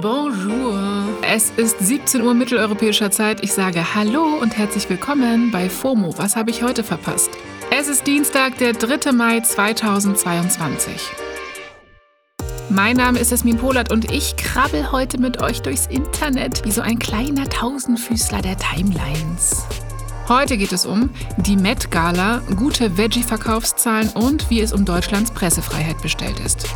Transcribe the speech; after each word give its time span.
Bonjour. 0.00 1.08
Es 1.22 1.50
ist 1.56 1.78
17 1.80 2.22
Uhr 2.22 2.34
mitteleuropäischer 2.34 3.10
Zeit. 3.10 3.42
Ich 3.42 3.52
sage 3.52 3.94
Hallo 3.94 4.24
und 4.40 4.56
herzlich 4.56 4.88
willkommen 4.88 5.50
bei 5.50 5.68
FOMO. 5.68 6.16
Was 6.18 6.36
habe 6.36 6.50
ich 6.50 6.62
heute 6.62 6.82
verpasst? 6.82 7.30
Es 7.70 7.88
ist 7.88 8.06
Dienstag, 8.06 8.58
der 8.58 8.72
3. 8.72 9.12
Mai 9.12 9.40
2022. 9.40 10.92
Mein 12.68 12.96
Name 12.96 13.18
ist 13.18 13.32
Esmin 13.32 13.58
Polat 13.58 13.92
und 13.92 14.10
ich 14.10 14.36
krabbel 14.36 14.90
heute 14.92 15.18
mit 15.20 15.42
euch 15.42 15.62
durchs 15.62 15.86
Internet 15.86 16.64
wie 16.64 16.72
so 16.72 16.80
ein 16.80 16.98
kleiner 16.98 17.48
Tausendfüßler 17.48 18.42
der 18.42 18.56
Timelines. 18.56 19.66
Heute 20.28 20.56
geht 20.56 20.72
es 20.72 20.86
um 20.86 21.10
die 21.36 21.56
Met 21.56 21.90
Gala, 21.90 22.42
gute 22.56 22.96
Veggie-Verkaufszahlen 22.96 24.08
und 24.10 24.50
wie 24.50 24.60
es 24.60 24.72
um 24.72 24.84
Deutschlands 24.84 25.30
Pressefreiheit 25.30 26.00
bestellt 26.02 26.40
ist. 26.40 26.66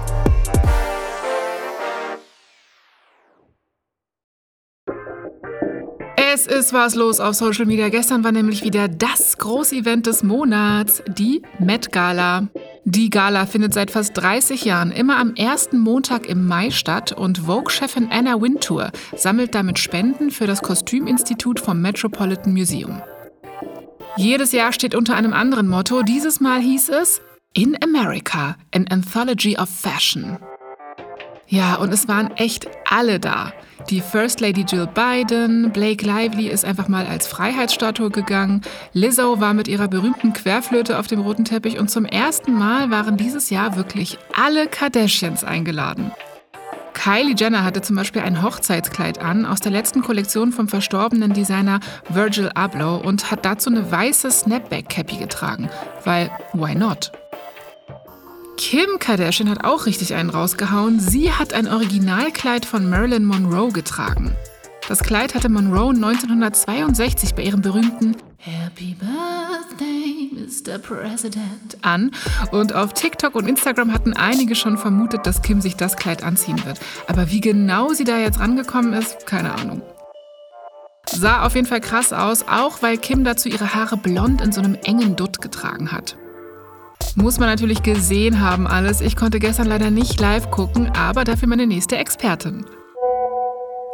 Es 6.40 6.46
ist 6.46 6.72
was 6.72 6.94
los 6.94 7.21
auf 7.21 7.35
Social 7.35 7.67
Media. 7.67 7.90
Gestern 7.90 8.25
war 8.25 8.32
nämlich 8.32 8.64
wieder 8.64 8.89
das 8.89 9.36
Großevent 9.36 10.07
des 10.07 10.22
Monats, 10.22 11.03
die 11.07 11.43
Met 11.58 11.93
Gala. 11.93 12.48
Die 12.86 13.11
Gala 13.11 13.44
findet 13.44 13.75
seit 13.75 13.90
fast 13.90 14.17
30 14.17 14.64
Jahren 14.64 14.90
immer 14.90 15.18
am 15.18 15.34
ersten 15.34 15.79
Montag 15.79 16.26
im 16.26 16.46
Mai 16.46 16.71
statt 16.71 17.12
und 17.12 17.40
Vogue-Chefin 17.40 18.08
Anna 18.11 18.40
Wintour 18.40 18.90
sammelt 19.14 19.54
damit 19.54 19.79
Spenden 19.79 20.31
für 20.31 20.46
das 20.46 20.62
Kostüminstitut 20.62 21.61
vom 21.61 21.82
Metropolitan 21.82 22.54
Museum. 22.54 23.03
Jedes 24.17 24.53
Jahr 24.53 24.72
steht 24.72 24.95
unter 24.95 25.17
einem 25.17 25.34
anderen 25.34 25.68
Motto. 25.68 26.00
Dieses 26.00 26.40
Mal 26.40 26.62
hieß 26.62 26.89
es 26.89 27.20
In 27.53 27.76
America, 27.84 28.57
an 28.75 28.86
Anthology 28.89 29.59
of 29.59 29.68
Fashion. 29.68 30.39
Ja, 31.50 31.75
und 31.75 31.93
es 31.93 32.06
waren 32.06 32.31
echt 32.36 32.69
alle 32.89 33.19
da. 33.19 33.53
Die 33.89 34.00
First 34.00 34.41
Lady 34.41 34.64
Jill 34.69 34.86
Biden, 34.86 35.73
Blake 35.73 36.06
Lively 36.06 36.47
ist 36.47 36.65
einfach 36.65 36.87
mal 36.87 37.06
als 37.06 37.27
Freiheitsstatue 37.27 38.11
gegangen, 38.11 38.62
Lizzo 38.93 39.41
war 39.41 39.53
mit 39.53 39.67
ihrer 39.67 39.89
berühmten 39.89 40.33
Querflöte 40.33 40.97
auf 40.97 41.09
dem 41.09 41.21
roten 41.21 41.45
Teppich 41.45 41.81
und 41.81 41.91
zum 41.91 42.05
ersten 42.05 42.55
Mal 42.55 42.91
waren 42.91 43.17
dieses 43.17 43.51
Jahr 43.51 43.75
wirklich 43.75 44.17
alle 44.33 44.69
Kardashians 44.69 45.43
eingeladen. 45.43 46.12
Kylie 46.93 47.34
Jenner 47.37 47.65
hatte 47.65 47.83
zum 47.83 47.97
Beispiel 47.97 48.23
ein 48.23 48.43
Hochzeitskleid 48.43 49.19
an 49.19 49.45
aus 49.45 49.59
der 49.59 49.73
letzten 49.73 50.03
Kollektion 50.03 50.53
vom 50.53 50.69
verstorbenen 50.69 51.33
Designer 51.33 51.81
Virgil 52.11 52.51
Abloh 52.55 52.97
und 52.97 53.33
hat 53.33 53.45
dazu 53.45 53.71
eine 53.71 53.91
weiße 53.91 54.31
Snapback-Cappy 54.31 55.17
getragen, 55.17 55.69
weil 56.05 56.31
why 56.53 56.77
not? 56.77 57.11
Kim 58.61 58.98
Kardashian 58.98 59.48
hat 59.48 59.64
auch 59.64 59.86
richtig 59.86 60.12
einen 60.12 60.28
rausgehauen. 60.28 61.00
Sie 61.00 61.33
hat 61.33 61.55
ein 61.55 61.66
Originalkleid 61.66 62.66
von 62.66 62.91
Marilyn 62.91 63.25
Monroe 63.25 63.72
getragen. 63.72 64.36
Das 64.86 65.03
Kleid 65.03 65.34
hatte 65.34 65.48
Monroe 65.48 65.94
1962 65.94 67.34
bei 67.34 67.42
ihrem 67.44 67.62
berühmten 67.62 68.19
Happy 68.36 68.94
Birthday, 69.00 70.31
Mr. 70.34 70.78
President 70.78 71.78
an. 71.81 72.11
Und 72.53 72.75
auf 72.75 72.92
TikTok 72.92 73.34
und 73.34 73.48
Instagram 73.48 73.94
hatten 73.94 74.12
einige 74.12 74.55
schon 74.55 74.77
vermutet, 74.77 75.27
dass 75.27 75.41
Kim 75.41 75.62
sich 75.62 75.77
das 75.77 75.97
Kleid 75.97 76.22
anziehen 76.22 76.62
wird. 76.66 76.81
Aber 77.08 77.31
wie 77.31 77.41
genau 77.41 77.94
sie 77.94 78.05
da 78.05 78.19
jetzt 78.19 78.41
rangekommen 78.41 78.92
ist, 78.92 79.27
keine 79.27 79.55
Ahnung. 79.55 79.81
Sah 81.06 81.47
auf 81.47 81.55
jeden 81.55 81.66
Fall 81.66 81.81
krass 81.81 82.12
aus, 82.12 82.47
auch 82.47 82.83
weil 82.83 82.98
Kim 82.98 83.25
dazu 83.25 83.48
ihre 83.48 83.75
Haare 83.75 83.97
blond 83.97 84.42
in 84.42 84.53
so 84.53 84.61
einem 84.61 84.75
engen 84.75 85.16
Dutt 85.16 85.41
getragen 85.41 85.92
hat. 85.92 86.19
Muss 87.17 87.39
man 87.39 87.48
natürlich 87.48 87.83
gesehen 87.83 88.41
haben 88.41 88.67
alles. 88.67 89.01
Ich 89.01 89.17
konnte 89.17 89.41
gestern 89.41 89.67
leider 89.67 89.91
nicht 89.91 90.20
live 90.20 90.51
gucken, 90.51 90.91
aber 90.97 91.25
dafür 91.25 91.48
meine 91.48 91.67
nächste 91.67 91.97
Expertin. 91.97 92.65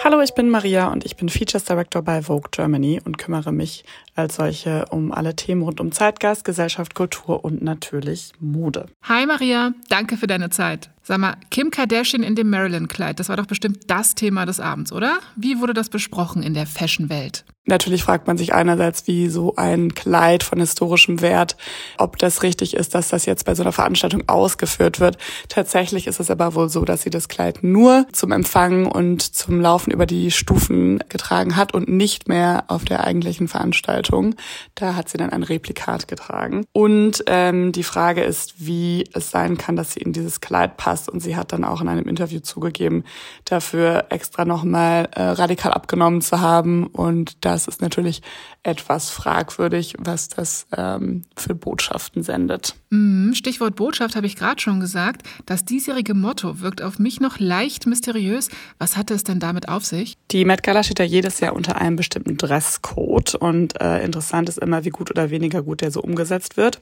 Hallo, 0.05 0.21
ich 0.21 0.35
bin 0.35 0.51
Maria 0.51 0.89
und 0.93 1.05
ich 1.05 1.17
bin 1.17 1.29
Features 1.29 1.65
Director 1.65 2.03
bei 2.03 2.23
Vogue 2.23 2.51
Germany 2.53 3.01
und 3.05 3.19
kümmere 3.19 3.51
mich 3.51 3.85
als 4.15 4.37
solche 4.37 4.85
um 4.91 5.11
alle 5.11 5.35
Themen 5.35 5.63
rund 5.63 5.81
um 5.81 5.91
Zeitgeist, 5.91 6.45
Gesellschaft, 6.45 6.95
Kultur 6.95 7.45
und 7.45 7.63
natürlich 7.63 8.33
Mode. 8.39 8.87
Hi 9.03 9.27
Maria, 9.27 9.73
danke 9.89 10.17
für 10.17 10.27
deine 10.27 10.51
Zeit. 10.51 10.91
Sag 11.09 11.19
mal, 11.19 11.37
Kim 11.53 11.71
Kardashian 11.71 12.25
in 12.25 12.35
dem 12.35 12.51
Marilyn-Kleid, 12.51 13.21
das 13.21 13.29
war 13.29 13.37
doch 13.37 13.47
bestimmt 13.47 13.85
das 13.87 14.17
Thema 14.17 14.45
des 14.45 14.59
Abends, 14.59 14.91
oder? 14.91 15.21
Wie 15.37 15.61
wurde 15.61 15.73
das 15.73 15.89
besprochen 15.89 16.43
in 16.43 16.53
der 16.53 16.67
Fashion-Welt? 16.67 17.45
Natürlich 17.69 18.05
fragt 18.05 18.29
man 18.29 18.39
sich 18.39 18.55
einerseits, 18.55 19.09
wie 19.09 19.29
so 19.29 19.57
ein 19.57 19.93
Kleid 19.95 20.45
von 20.45 20.61
historischem 20.61 21.21
Wert, 21.21 21.57
ob 21.99 22.17
das 22.17 22.45
richtig 22.45 22.75
ist, 22.75 22.95
dass 22.95 23.09
das 23.09 23.27
jetzt 23.27 23.45
bei 23.45 23.57
so 23.57 23.65
einer 23.65 23.73
Veranstaltung 23.73 24.23
ausgeführt 24.29 25.01
wird. 25.01 25.19
Tatsächlich 25.49 26.07
ist 26.07 26.21
es 26.21 26.31
aber 26.31 26.55
wohl 26.55 26.69
so, 26.69 26.85
dass 26.85 27.03
sie 27.03 27.11
das 27.11 27.27
Kleid 27.27 27.65
nur 27.65 28.07
zum 28.13 28.31
Empfangen 28.31 28.87
und 28.87 29.21
zum 29.21 29.61
Laufen 29.61 29.91
über 29.91 30.07
die 30.07 30.31
Stufen 30.31 31.01
getragen 31.09 31.57
hat 31.57 31.75
und 31.75 31.89
nicht 31.89 32.29
mehr 32.29 32.65
auf 32.69 32.85
der 32.85 33.03
eigentlichen 33.03 33.49
Veranstaltung. 33.49 34.37
Da 34.77 34.95
hat 34.95 35.09
sie 35.09 35.19
dann 35.19 35.31
ein 35.31 35.43
Replikat 35.43 36.07
getragen. 36.07 36.67
Und 36.73 37.25
ähm, 37.27 37.73
die 37.73 37.83
Frage 37.83 38.23
ist, 38.23 38.55
wie 38.65 39.09
es 39.13 39.33
sein 39.33 39.59
kann, 39.59 39.75
dass 39.75 39.93
sie 39.93 40.01
in 40.01 40.13
dieses 40.13 40.41
Kleid 40.41 40.77
passt. 40.77 40.96
Und 41.09 41.21
sie 41.21 41.37
hat 41.37 41.53
dann 41.53 41.65
auch 41.65 41.81
in 41.81 41.89
einem 41.89 42.07
Interview 42.07 42.39
zugegeben, 42.39 43.03
dafür 43.45 44.07
extra 44.11 44.45
nochmal 44.45 45.09
äh, 45.13 45.23
radikal 45.23 45.73
abgenommen 45.73 46.21
zu 46.21 46.41
haben 46.41 46.87
und 46.87 47.45
da 47.45 47.57
das 47.57 47.69
ist 47.69 47.81
natürlich 47.81 48.21
etwas 48.65 49.09
fragwürdig, 49.09 49.95
was 49.99 50.29
das 50.29 50.67
ähm, 50.77 51.23
für 51.39 51.55
Botschaften 51.55 52.23
sendet. 52.23 52.75
Mhm, 52.91 53.35
Stichwort 53.35 53.75
Botschaft 53.75 54.15
habe 54.15 54.27
ich 54.27 54.37
gerade 54.37 54.61
schon 54.61 54.79
gesagt. 54.79 55.23
Das 55.45 55.65
diesjährige 55.65 56.15
Motto 56.15 56.61
wirkt 56.61 56.83
auf 56.83 57.01
mich 57.01 57.21
noch 57.21 57.41
leicht 57.41 57.87
mysteriös. 57.87 58.49
Was 58.79 58.97
hatte 58.97 59.15
es 59.15 59.25
denn 59.25 59.41
damit 59.41 59.69
auf 59.69 59.85
sich? 59.85 60.17
Die 60.31 60.45
Met 60.45 60.63
Gala 60.63 60.85
steht 60.85 61.01
ja 61.01 61.05
jedes 61.05 61.41
Jahr 61.41 61.55
unter 61.55 61.81
einem 61.81 61.97
bestimmten 61.97 62.37
Dresscode 62.37 63.35
und 63.35 63.81
äh, 63.81 64.05
interessant 64.05 64.49
ist 64.49 64.59
immer, 64.59 64.85
wie 64.85 64.91
gut 64.91 65.11
oder 65.11 65.31
weniger 65.31 65.63
gut 65.63 65.81
der 65.81 65.91
so 65.91 66.01
umgesetzt 66.01 66.57
wird. 66.57 66.81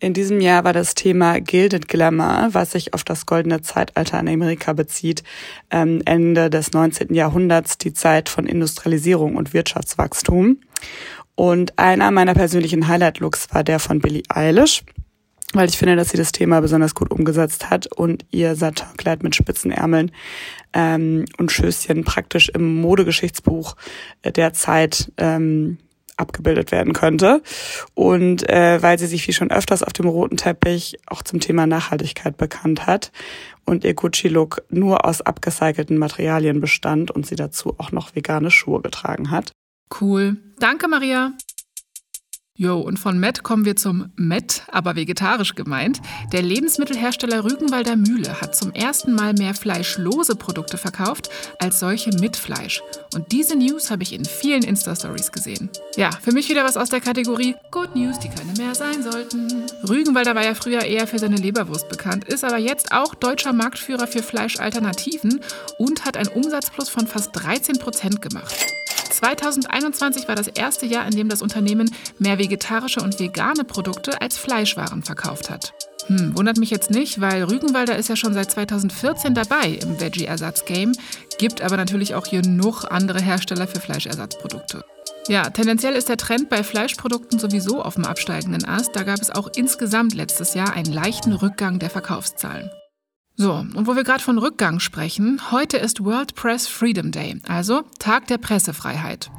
In 0.00 0.12
diesem 0.12 0.40
Jahr 0.40 0.64
war 0.64 0.72
das 0.72 0.94
Thema 0.94 1.40
Gilded 1.40 1.86
Glamour, 1.86 2.48
was 2.52 2.72
sich 2.72 2.94
auf 2.94 3.04
das 3.04 3.26
goldene 3.26 3.62
Zeitalter 3.62 4.18
in 4.18 4.28
Amerika 4.28 4.72
bezieht, 4.72 5.22
ähm, 5.70 6.02
Ende 6.04 6.50
des 6.50 6.72
19. 6.72 7.14
Jahrhunderts, 7.14 7.78
die 7.78 7.92
Zeit 7.92 8.28
von 8.28 8.46
Industrialisierung 8.46 9.36
und 9.36 9.54
Wirtschaftswachstum. 9.54 10.58
Und 11.36 11.78
einer 11.78 12.10
meiner 12.10 12.34
persönlichen 12.34 12.88
Highlight-Looks 12.88 13.48
war 13.52 13.62
der 13.62 13.78
von 13.78 14.00
Billie 14.00 14.22
Eilish 14.28 14.82
weil 15.54 15.68
ich 15.68 15.78
finde, 15.78 15.96
dass 15.96 16.10
sie 16.10 16.16
das 16.16 16.32
Thema 16.32 16.60
besonders 16.60 16.94
gut 16.94 17.10
umgesetzt 17.10 17.70
hat 17.70 17.86
und 17.86 18.24
ihr 18.30 18.54
Satinkleid 18.54 19.22
mit 19.22 19.34
spitzen 19.34 19.70
Ärmeln 19.70 20.10
ähm, 20.72 21.24
und 21.38 21.50
Schößchen 21.50 22.04
praktisch 22.04 22.48
im 22.50 22.80
Modegeschichtsbuch 22.80 23.76
der 24.24 24.52
Zeit 24.52 25.10
ähm, 25.16 25.78
abgebildet 26.18 26.72
werden 26.72 26.92
könnte. 26.92 27.42
Und 27.94 28.48
äh, 28.48 28.82
weil 28.82 28.98
sie 28.98 29.06
sich 29.06 29.26
wie 29.28 29.32
schon 29.32 29.50
öfters 29.50 29.82
auf 29.82 29.92
dem 29.92 30.06
roten 30.06 30.36
Teppich 30.36 30.98
auch 31.06 31.22
zum 31.22 31.40
Thema 31.40 31.66
Nachhaltigkeit 31.66 32.36
bekannt 32.36 32.86
hat 32.86 33.12
und 33.64 33.84
ihr 33.84 33.94
Gucci-Look 33.94 34.64
nur 34.68 35.06
aus 35.06 35.22
abgecycelten 35.22 35.96
Materialien 35.96 36.60
bestand 36.60 37.10
und 37.10 37.26
sie 37.26 37.36
dazu 37.36 37.74
auch 37.78 37.92
noch 37.92 38.14
vegane 38.14 38.50
Schuhe 38.50 38.82
getragen 38.82 39.30
hat. 39.30 39.52
Cool. 40.00 40.36
Danke, 40.58 40.88
Maria. 40.88 41.32
Jo, 42.60 42.80
und 42.80 42.98
von 42.98 43.20
Met 43.20 43.44
kommen 43.44 43.64
wir 43.64 43.76
zum 43.76 44.10
Met, 44.16 44.64
aber 44.72 44.96
vegetarisch 44.96 45.54
gemeint. 45.54 46.00
Der 46.32 46.42
Lebensmittelhersteller 46.42 47.44
Rügenwalder 47.44 47.94
Mühle 47.94 48.40
hat 48.40 48.56
zum 48.56 48.72
ersten 48.72 49.14
Mal 49.14 49.32
mehr 49.34 49.54
fleischlose 49.54 50.34
Produkte 50.34 50.76
verkauft 50.76 51.30
als 51.60 51.78
solche 51.78 52.10
mit 52.18 52.36
Fleisch. 52.36 52.82
Und 53.14 53.30
diese 53.30 53.54
News 53.54 53.92
habe 53.92 54.02
ich 54.02 54.12
in 54.12 54.24
vielen 54.24 54.64
Insta-Stories 54.64 55.30
gesehen. 55.30 55.70
Ja, 55.94 56.10
für 56.10 56.32
mich 56.32 56.48
wieder 56.48 56.64
was 56.64 56.76
aus 56.76 56.90
der 56.90 57.00
Kategorie 57.00 57.54
Good 57.70 57.94
News, 57.94 58.18
die 58.18 58.28
keine 58.28 58.52
mehr 58.58 58.74
sein 58.74 59.04
sollten. 59.04 59.62
Rügenwalder 59.88 60.34
war 60.34 60.44
ja 60.44 60.54
früher 60.56 60.82
eher 60.82 61.06
für 61.06 61.20
seine 61.20 61.36
Leberwurst 61.36 61.88
bekannt, 61.88 62.24
ist 62.24 62.42
aber 62.42 62.58
jetzt 62.58 62.90
auch 62.90 63.14
deutscher 63.14 63.52
Marktführer 63.52 64.08
für 64.08 64.24
Fleischalternativen 64.24 65.42
und 65.78 66.04
hat 66.04 66.16
einen 66.16 66.30
Umsatzplus 66.30 66.88
von 66.88 67.06
fast 67.06 67.30
13 67.34 67.78
Prozent 67.78 68.20
gemacht. 68.20 68.56
2021 69.18 70.28
war 70.28 70.36
das 70.36 70.46
erste 70.46 70.86
Jahr, 70.86 71.04
in 71.06 71.10
dem 71.10 71.28
das 71.28 71.42
Unternehmen 71.42 71.90
mehr 72.20 72.38
vegetarische 72.38 73.00
und 73.00 73.18
vegane 73.18 73.64
Produkte 73.64 74.20
als 74.20 74.38
Fleischwaren 74.38 75.02
verkauft 75.02 75.50
hat. 75.50 75.74
Hm, 76.06 76.36
wundert 76.36 76.56
mich 76.56 76.70
jetzt 76.70 76.90
nicht, 76.90 77.20
weil 77.20 77.42
Rügenwalder 77.42 77.96
ist 77.96 78.08
ja 78.08 78.14
schon 78.14 78.32
seit 78.32 78.50
2014 78.50 79.34
dabei 79.34 79.78
im 79.82 80.00
Veggie-Ersatz-Game, 80.00 80.92
gibt 81.38 81.62
aber 81.62 81.76
natürlich 81.76 82.14
auch 82.14 82.28
genug 82.28 82.84
andere 82.90 83.20
Hersteller 83.20 83.66
für 83.66 83.80
Fleischersatzprodukte. 83.80 84.84
Ja, 85.26 85.50
tendenziell 85.50 85.94
ist 85.94 86.08
der 86.08 86.16
Trend 86.16 86.48
bei 86.48 86.62
Fleischprodukten 86.62 87.40
sowieso 87.40 87.82
auf 87.82 87.94
dem 87.94 88.04
absteigenden 88.04 88.64
Ast. 88.64 88.94
Da 88.94 89.02
gab 89.02 89.20
es 89.20 89.30
auch 89.30 89.50
insgesamt 89.56 90.14
letztes 90.14 90.54
Jahr 90.54 90.72
einen 90.72 90.92
leichten 90.92 91.32
Rückgang 91.32 91.80
der 91.80 91.90
Verkaufszahlen. 91.90 92.70
So, 93.40 93.52
und 93.52 93.86
wo 93.86 93.94
wir 93.94 94.02
gerade 94.02 94.20
von 94.20 94.36
Rückgang 94.36 94.80
sprechen, 94.80 95.40
heute 95.52 95.76
ist 95.76 96.04
World 96.04 96.34
Press 96.34 96.66
Freedom 96.66 97.12
Day, 97.12 97.40
also 97.46 97.82
Tag 98.00 98.26
der 98.26 98.38
Pressefreiheit. 98.38 99.30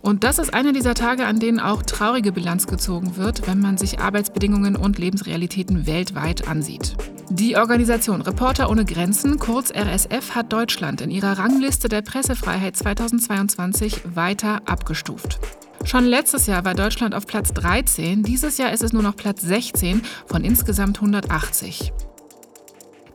Und 0.00 0.24
das 0.24 0.38
ist 0.38 0.54
einer 0.54 0.72
dieser 0.72 0.94
Tage, 0.94 1.26
an 1.26 1.38
denen 1.38 1.60
auch 1.60 1.82
traurige 1.82 2.32
Bilanz 2.32 2.66
gezogen 2.66 3.18
wird, 3.18 3.46
wenn 3.46 3.60
man 3.60 3.76
sich 3.76 3.98
Arbeitsbedingungen 4.00 4.74
und 4.74 4.98
Lebensrealitäten 4.98 5.86
weltweit 5.86 6.48
ansieht. 6.48 6.96
Die 7.28 7.58
Organisation 7.58 8.22
Reporter 8.22 8.70
ohne 8.70 8.86
Grenzen, 8.86 9.38
kurz 9.38 9.70
RSF, 9.70 10.34
hat 10.34 10.50
Deutschland 10.50 11.02
in 11.02 11.10
ihrer 11.10 11.36
Rangliste 11.36 11.90
der 11.90 12.00
Pressefreiheit 12.00 12.74
2022 12.74 14.00
weiter 14.14 14.62
abgestuft. 14.64 15.40
Schon 15.84 16.06
letztes 16.06 16.46
Jahr 16.46 16.64
war 16.64 16.74
Deutschland 16.74 17.14
auf 17.14 17.26
Platz 17.26 17.52
13, 17.52 18.22
dieses 18.22 18.56
Jahr 18.56 18.72
ist 18.72 18.82
es 18.82 18.94
nur 18.94 19.02
noch 19.02 19.14
Platz 19.14 19.42
16 19.42 20.00
von 20.24 20.42
insgesamt 20.42 20.96
180. 20.96 21.92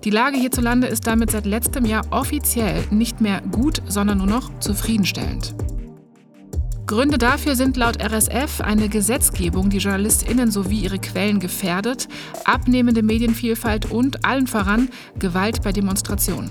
Die 0.04 0.10
Lage 0.10 0.38
hierzulande 0.38 0.88
ist 0.88 1.06
damit 1.06 1.30
seit 1.30 1.46
letztem 1.46 1.86
Jahr 1.86 2.04
offiziell 2.10 2.84
nicht 2.90 3.22
mehr 3.22 3.42
gut, 3.52 3.84
sondern 3.88 4.18
nur 4.18 4.28
noch 4.28 4.60
zufriedenstellend. 4.60 5.54
Gründe 6.88 7.20
dafür 7.20 7.56
sind 7.56 7.78
laut 7.78 8.02
RSF 8.02 8.62
eine 8.62 8.90
Gesetzgebung, 8.90 9.70
die 9.70 9.78
JournalistInnen 9.78 10.50
sowie 10.50 10.82
ihre 10.82 10.98
Quellen 10.98 11.40
gefährdet, 11.40 12.08
abnehmende 12.46 13.04
Medienvielfalt 13.04 13.92
und 13.92 14.26
allen 14.26 14.48
voran 14.48 14.90
Gewalt 15.20 15.62
bei 15.62 15.72
Demonstrationen. 15.72 16.50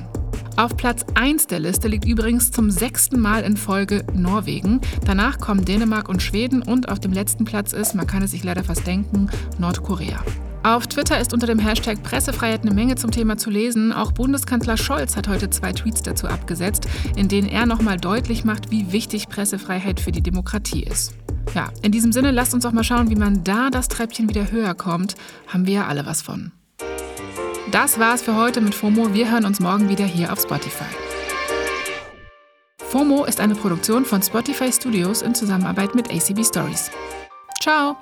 Auf 0.57 0.77
Platz 0.77 1.05
1 1.15 1.49
der 1.49 1.59
Liste 1.59 1.89
liegt 1.89 2.07
übrigens 2.07 2.53
zum 2.53 2.71
sechsten 2.71 3.21
Mal 3.21 3.43
in 3.43 3.57
Folge 3.57 4.05
Norwegen. 4.15 4.81
Danach 5.05 5.39
kommen 5.39 5.65
Dänemark 5.65 6.09
und 6.09 6.23
Schweden 6.23 6.63
und 6.63 6.89
auf 6.89 7.01
dem 7.01 7.13
letzten 7.13 7.45
Platz 7.45 7.73
ist, 7.73 7.95
man 7.95 8.07
kann 8.07 8.23
es 8.23 8.31
sich 8.31 8.45
leider 8.45 8.63
fast 8.63 8.87
denken, 8.87 9.29
Nordkorea. 9.59 10.23
Auf 10.63 10.87
Twitter 10.87 11.19
ist 11.19 11.33
unter 11.33 11.47
dem 11.47 11.59
Hashtag 11.59 12.03
Pressefreiheit 12.03 12.63
eine 12.63 12.75
Menge 12.75 12.97
zum 12.97 13.11
Thema 13.11 13.39
zu 13.39 13.49
lesen. 13.49 13.93
Auch 13.93 14.13
Bundeskanzler 14.13 14.77
Scholz 14.77 15.17
hat 15.17 15.27
heute 15.27 15.49
zwei 15.49 15.73
Tweets 15.73 16.03
dazu 16.03 16.29
abgesetzt, 16.29 16.87
in 17.17 17.29
denen 17.29 17.49
er 17.49 17.65
nochmal 17.65 17.97
deutlich 17.97 18.45
macht, 18.45 18.71
wie 18.71 18.93
wichtig 18.93 19.29
Pressefreiheit 19.29 20.01
für 20.01 20.13
die 20.13 20.23
Demokratie 20.23 20.83
ist. 20.83 21.15
Ja, 21.55 21.71
in 21.83 21.93
diesem 21.93 22.13
Sinne, 22.13 22.31
lasst 22.31 22.53
uns 22.53 22.67
auch 22.67 22.73
mal 22.73 22.85
schauen, 22.85 23.09
wie 23.09 23.17
man 23.17 23.43
da 23.43 23.71
das 23.71 23.89
Treppchen 23.89 24.29
wieder 24.29 24.51
höher 24.51 24.75
kommt. 24.75 25.15
Haben 25.49 25.67
wir 25.67 25.75
ja 25.75 25.87
alle 25.87 26.05
was 26.05 26.21
von. 26.21 26.53
Das 27.71 27.99
war's 27.99 28.21
für 28.21 28.37
heute 28.37 28.61
mit 28.61 28.75
FOMO. 28.75 29.15
Wir 29.15 29.31
hören 29.31 29.47
uns 29.47 29.61
morgen 29.61 29.89
wieder 29.89 30.05
hier 30.05 30.31
auf 30.31 30.41
Spotify. 30.41 30.85
FOMO 32.79 33.25
ist 33.25 33.41
eine 33.41 33.55
Produktion 33.55 34.05
von 34.05 34.23
Spotify 34.23 34.71
Studios 34.71 35.23
in 35.23 35.35
Zusammenarbeit 35.35 35.95
mit 35.95 36.11
ACB 36.11 36.45
Stories. 36.45 36.91
Ciao! 37.63 37.97